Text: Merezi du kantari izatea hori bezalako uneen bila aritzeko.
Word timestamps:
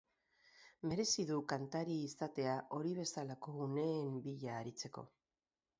Merezi 0.91 1.25
du 1.31 1.37
kantari 1.51 1.97
izatea 2.07 2.57
hori 2.79 2.97
bezalako 3.03 3.55
uneen 3.69 4.21
bila 4.29 4.59
aritzeko. 4.63 5.11